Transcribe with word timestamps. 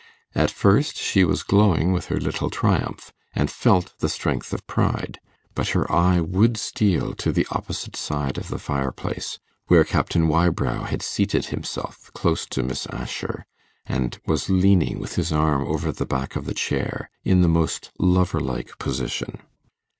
At 0.33 0.49
first 0.49 0.97
she 0.97 1.23
was 1.23 1.43
glowing 1.43 1.91
with 1.93 2.07
her 2.07 2.19
little 2.19 2.49
triumph, 2.49 3.13
and 3.35 3.51
felt 3.51 3.93
the 3.99 4.09
strength 4.09 4.51
of 4.51 4.65
pride; 4.65 5.19
but 5.53 5.67
her 5.77 5.85
eye 5.91 6.19
would 6.19 6.57
steal 6.57 7.13
to 7.17 7.31
the 7.31 7.45
opposite 7.51 7.95
side 7.95 8.39
of 8.39 8.47
the 8.47 8.57
fireplace, 8.57 9.37
where 9.67 9.83
Captain 9.83 10.27
Wybrow 10.27 10.85
had 10.85 11.03
seated 11.03 11.45
himself 11.53 12.09
close 12.15 12.47
to 12.47 12.63
Miss 12.63 12.87
Assher, 12.87 13.45
and 13.85 14.17
was 14.25 14.49
leaning 14.49 14.99
with 14.99 15.17
his 15.17 15.31
arm 15.31 15.67
over 15.67 15.91
the 15.91 16.07
back 16.07 16.35
of 16.35 16.45
the 16.45 16.55
chair, 16.55 17.11
in 17.23 17.43
the 17.43 17.47
most 17.47 17.91
lover 17.99 18.39
like 18.39 18.79
position. 18.79 19.37